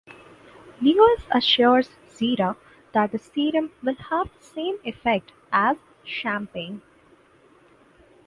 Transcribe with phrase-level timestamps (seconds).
[0.81, 2.55] Lewis assures Zira
[2.91, 6.81] that the serum will have the same effect as champagne.